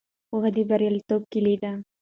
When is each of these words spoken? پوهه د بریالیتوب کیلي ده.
پوهه 0.29 0.49
د 0.55 0.57
بریالیتوب 0.69 1.21
کیلي 1.31 1.55
ده. 1.61 1.71